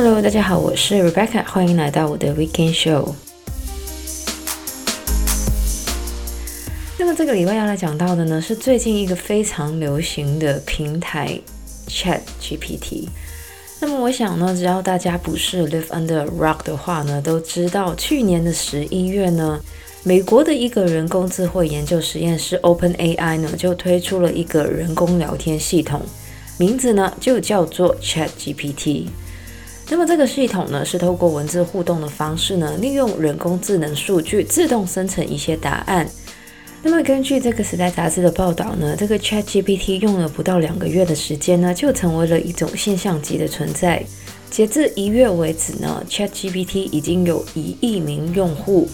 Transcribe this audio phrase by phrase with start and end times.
[0.00, 3.14] Hello，大家好，我是 Rebecca，欢迎来到我的 Weekend Show。
[6.96, 11.40] 那么这个礼拜要来讲到的呢，是最近一个非常流行的平台
[11.88, 13.08] Chat GPT。
[13.80, 19.58] 那么我想呢，只要大家不是 live under rock 的话呢，都知道去年的十一月呢，
[20.04, 26.00] 美国的一个人工智慧研究实验室 OpenAI 呢，就推出了一个人工聊天系统，
[26.56, 29.06] 名字呢就叫做 Chat GPT。
[29.90, 36.08] 那么这个系统呢，是透过文字互动的方式呢，利用人工智能数据自动生成一些答案。
[36.82, 44.04] 那么根据这个时代杂志的报道呢，这个 ChatGPT 用了不到两个月的时间呢，就成为了一种现象级的存在。
[44.50, 48.88] 截至一月为止呢，ChatGPT 已经有一亿名用户。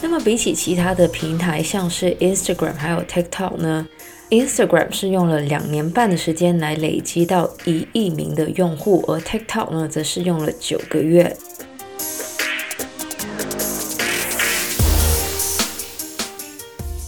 [0.00, 3.86] 那么比起其他的平台，像是 Instagram 还有 TikTok 呢
[4.30, 11.36] ？Instagram 是用了两年半的时间来累积到一亿名的用户，而 TikTok 呢，则是用了九个月。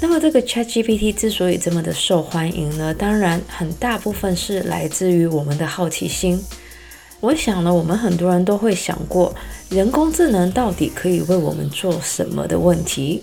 [0.00, 6.42] 那么这个 ChatGPT 之所以这么的受欢迎呢，当然很大部分是来自于我们的好奇心。
[7.20, 9.32] 我想呢，我们很多人都会想过，
[9.70, 13.22] 人工智能到底可以为我们做什么的问题。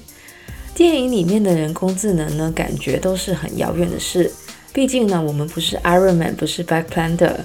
[0.79, 4.31] 电影里面的人工智能呢，感觉都是很遥远的事。
[4.71, 7.35] 毕竟呢，我们不是 Iron Man，不是 Black Panther，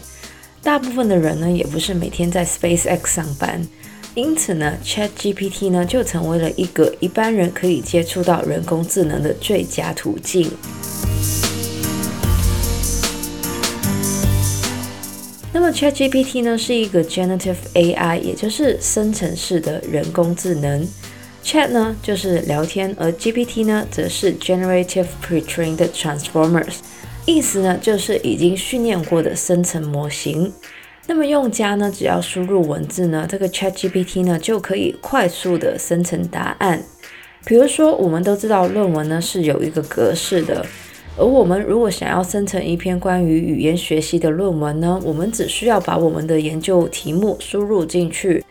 [0.63, 3.67] 大部分的人呢，也不是每天在 SpaceX 上班。
[4.15, 10.49] 因此呢，ChatGPT 呢，就成为了一个一般人可以接触到人工智能的最佳途径。
[15.53, 20.87] 那么，ChatGPT 呢，是一个 Generative AI，也就是生成式的人工智能。
[21.45, 26.77] Chat 呢就是聊天，而 GPT 呢则是 Generative Pre-trained Transformers，
[27.27, 30.51] 意思呢就是已经训练过的生成模型。
[31.07, 36.83] 那么用家呢只要输入文字呢，这个 Chat GPT 呢就可以快速的生成答案。
[37.45, 40.65] 比如说，我们都知道论文呢是有一个格式的，
[41.19, 48.43] 而我们如果想要生成一篇关于语言学习的论文呢，我们只需要把我们的研究题目输入进去。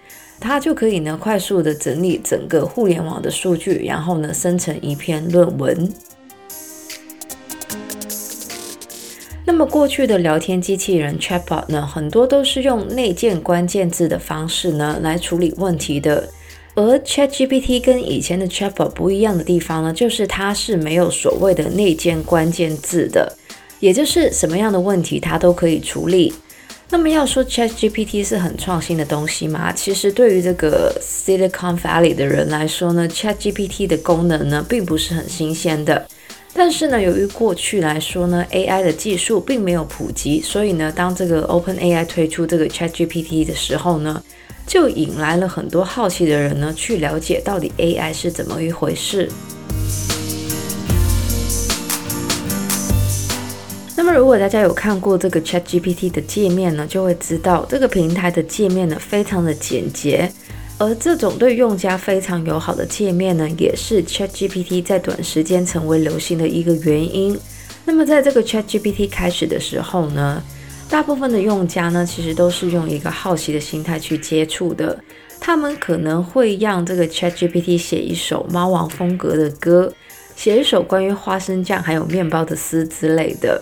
[0.43, 5.89] 它就可以呢，快速的整理整个互联网的数据，然后呢，生成一篇论文。
[9.45, 16.27] 那么过去的聊天机器人 Chatbot 呢，很多都是用内建关键字的方式呢来处理问题的。
[16.75, 23.31] 而 ChatGPT 跟以前的 Chatbot 不一样的地方呢，就是它是没有所谓的内建关键字的，
[23.79, 26.33] 也就是什么样的问题它都可以处理。
[26.93, 29.71] 那么要说 ChatGPT 是很创新的东西吗？
[29.71, 36.07] 其实对于这个 Silicon Valley 的人来说呢，ChatGPT 的功能呢并不是很新鲜的。
[36.53, 44.21] 但是呢，由于过去来说呢，AI 的技术并没有普及，所以呢，当这个 OpenAI 推出这个 ChatGPT 的时候呢，
[44.67, 49.27] 就引来了很多好奇的人呢去了解到底 AI 是怎么一回事。
[54.15, 60.31] 如果大家有看过这个 ChatGPT 的界面呢，就会知道这个平台的界面呢非常的简洁，
[60.77, 67.37] 而这种对用家非常友好的界面呢，也是 ChatGPT 在短时间成为流行的一个原因。
[67.85, 70.41] 那么，在这个 ChatGPT 开始的时候呢，
[70.89, 74.97] 大部分的用家呢，其实都是用一个好奇的心态去接触的，
[75.39, 79.91] 他们可能会让这个 ChatGPT 写一首猫王风格的歌，
[80.35, 83.61] 写一首关于花生酱还有面包的诗之类的。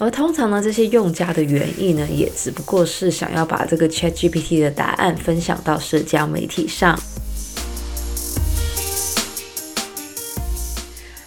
[0.00, 6.98] 而通常呢，这些用家的原意呢，也只不过是想要把这个 ChatGPT 的答案分享到社交媒体上。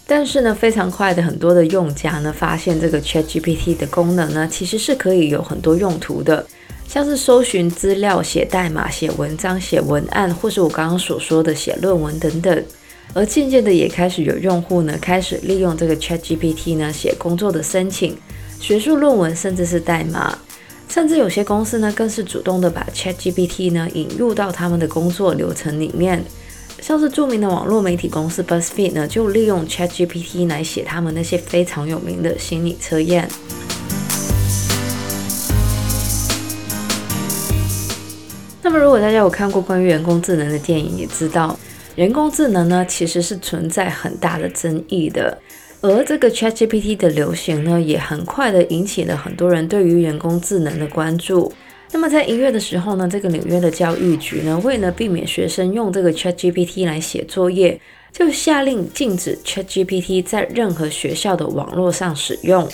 [0.07, 6.43] 但是呢，非常快的，很多的用家呢，发现这个 ChatGPT 的功能呢，其实是可以有很多用途的，
[6.87, 12.65] 像是搜寻资料、写代码、写文章、写文案，或是我刚刚所说的写论文等等。
[13.13, 18.17] 而渐渐的，也开始有用户呢，开始利用这个 ChatGPT 呢，写工作的申请。
[18.63, 20.37] 学术论文，甚至是代码，
[20.87, 26.23] 甚至有些公司呢，更是主动的把 ChatGPT 呢引入到他们的工作流程里面。
[26.79, 33.27] 像是著名的网络媒体公司 BuzzFeed 呢，就利用 ChatGPT 来写他们那些非常有名的心理测验。
[38.61, 41.59] 那么，如果大家有看过关于人工智能的电影，也知道
[41.97, 45.37] 人工智能呢，其实是存在很大的争议的。
[45.83, 51.51] 而这个 ChatGPT 的流行呢，也很快的引起了很多人对于人工智能的关注。
[51.91, 57.77] 那么在一月的时候呢，这个纽约的教育局呢，为了避免学生用这个 ChatGPT 来写作业，
[58.13, 62.65] 就下令禁止 ChatGPT 在任何学校的网络上使用。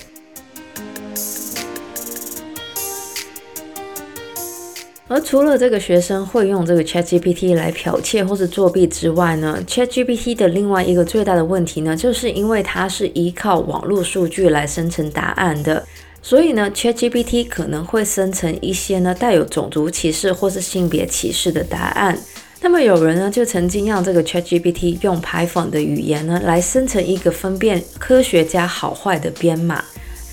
[5.12, 15.84] 而除了这个学生会用这个 ChatGPT 来剽窃或是作弊之外呢，ChatGPT 的另外一个最大的问题呢，就是因为它是依靠网络数据来生成答案的，
[16.22, 22.16] 所以呢，ChatGPT 可能会生成一些呢带有种族歧视或是性别歧视的答案。
[22.62, 29.84] 那么有人呢就曾经让这个 ChatGPT 用 Python 的语言呢来生成一个分辨科学家好坏的编码。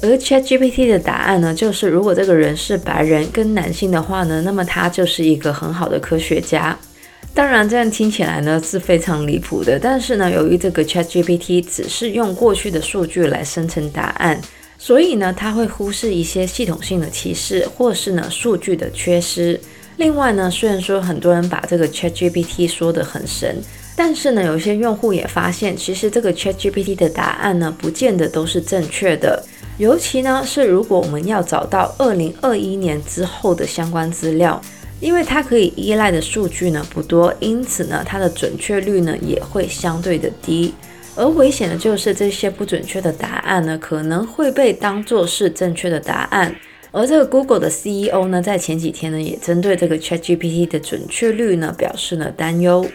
[0.03, 6.77] 而 ChatGPT 的答案呢，就是如果这个人是白人跟男性的话呢，那么他就是一个很好的科学家。
[7.33, 9.79] 当然，这样听起来呢是非常离谱的。
[9.79, 14.41] 但是呢，由于这个 ChatGPT 只是用过去的数据来生成答案，
[14.79, 19.59] 所以呢，它会忽视一些系统性的歧视，或是呢数据的缺失。
[19.97, 23.57] 另外呢，虽然说很多人把这个 ChatGPT 说得很神，
[23.95, 29.43] 但是呢，有些用户也发现，其实这个 ChatGPT 的答案呢，不见得都是正确的。
[29.79, 34.59] 尤其呢，是如果我们要找到二零二一年之后的相关资料，
[35.01, 40.73] 因为它可以依赖的数据呢不多，因此呢，它的准确率呢也会相对的低。
[41.15, 46.55] 而危险的就是这些不准确的答案呢，可能会被当作是正确的答案。
[46.93, 52.87] 而这个 Google 的 CEO 呢，在前几天呢，也针对这个 ChatGPT 的准确率呢，表示了担忧。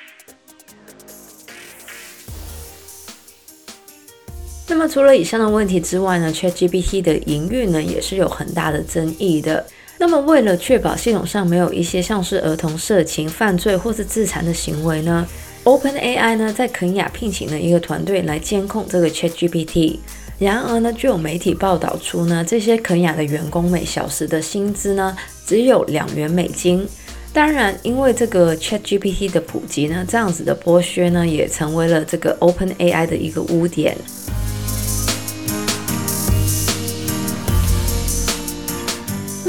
[4.81, 9.63] 么除了以上的问题之外呢，ChatGPT 的营运呢也是有很大的争议的。
[9.99, 15.27] 那么为了确保系统上没有一些像是儿童色情、犯罪或是自残的行为呢
[15.65, 19.99] ，OpenAI 呢在肯亚聘请了一个团队来监控这个 ChatGPT。
[20.39, 26.87] 然而呢，就有媒体报道出呢，这些肯亚的员工每小时的薪资呢只有两元美金。
[27.31, 33.95] 当然，因为这个 ChatGPT 的普及呢，这样子的剥削呢也成为了这个 OpenAI 的一个污点。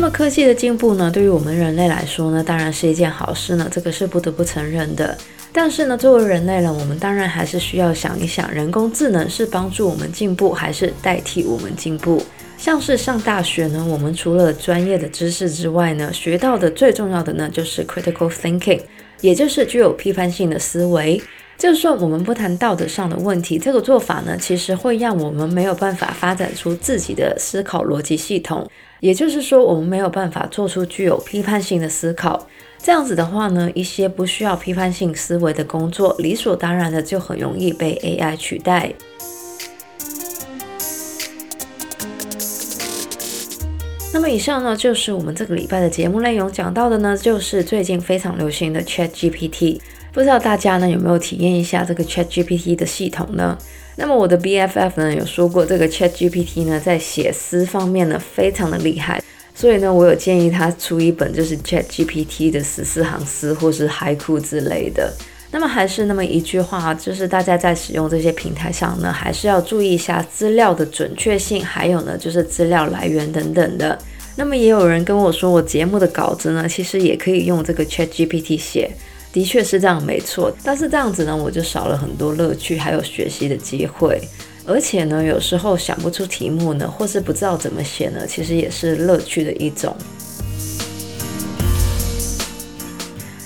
[0.03, 5.17] 那么科技的进步呢，对于我们人类来说呢，当然是一件好事呢，这个是不得不承认的。
[5.53, 12.21] 但是呢，作为人类呢，我们当然还是需要想一想，人工智能是帮助我们进步，还是代替我们进步？
[12.59, 18.81] 像是上大学呢，我们除了专业的知识之外呢，学到的最重要的呢，就是 critical thinking，
[19.21, 21.23] 也就是具有批判性的思维。
[21.59, 28.69] 就算我们不谈道德上的问题，这个做法呢，其实会让我们没有办法发展出自己的思考逻辑系统。
[28.99, 32.49] 也就是说，我们没有办法做出具有批判性的思考。
[32.79, 38.93] 这样子的话呢，一些不需要批判性思维的工作，理所当然的就很容易被 AI 取代。
[44.13, 49.81] 那么以上呢，就是我们这个礼拜的节目内容，讲到的呢，就是最近非常流行的 ChatGPT。
[50.13, 53.57] 不知道大家呢有没有体验一下这个 ChatGPT 的系统呢？
[53.97, 59.23] 那么我的 BFF 呢有说过，这个 ChatGPT 呢在写诗方面呢非常的厉害，
[59.55, 65.13] 所以呢我有建议他出一本就是 ChatGPT 的十四行诗或是 Haiku 之类的。
[65.51, 73.99] 那么还是那么一句话，就是大家在使用这些平台上呢，还是要注意一下资料的准确性，还有呢就是资料来源等等的。
[74.37, 78.91] 那么也有人跟我说，我节目的稿子呢其实也可以用这个 ChatGPT 写。
[79.33, 80.55] 的确是这样，没错。
[80.63, 84.21] 但是这样子呢，我就少了很多乐趣，还有学习的机会。
[84.65, 89.97] 而且呢，有时候想不出题目呢，或是不知道怎么写呢，其实也是乐趣的一种。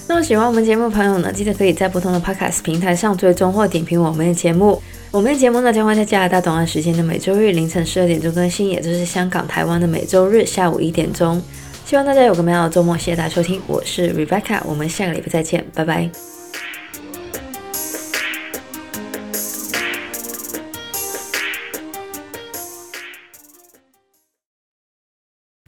[0.09, 4.83] 那么喜欢我们节目的朋友呢，记得可以在不同的 Podcast 平台上追踪或点评我们的节目。
[5.11, 11.41] 我们的节目呢，将会在加拿大东岸时间的每周日凌晨十二点钟更新，也就是香港、台湾的每周日下午一点钟。
[11.87, 16.11] 希望大家有个美好的周末，谢谢大家收听，我是 Rebecca，我们下个礼拜再见，拜拜。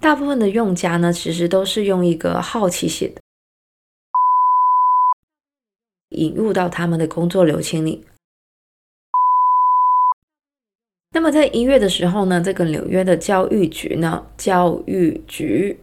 [0.00, 3.22] 大部分的用家呢，其实都是用一个好奇心的，
[6.16, 8.04] 引入到他们的工作流程里。
[11.12, 15.78] 那么在一月的时候呢，这个纽约的教育局呢，教育局。